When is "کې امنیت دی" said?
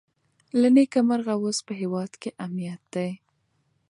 2.21-3.11